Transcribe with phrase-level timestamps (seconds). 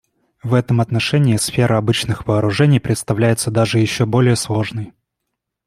[0.41, 4.93] В этом отношении сфера обычных вооружений представляется даже еще более сложной.